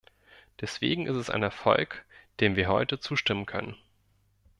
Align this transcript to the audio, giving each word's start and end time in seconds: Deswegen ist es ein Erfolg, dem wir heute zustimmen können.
Deswegen 0.59 1.05
ist 1.05 1.15
es 1.15 1.29
ein 1.29 1.43
Erfolg, 1.43 2.05
dem 2.39 2.55
wir 2.55 2.69
heute 2.69 2.99
zustimmen 2.99 3.45
können. 3.45 3.75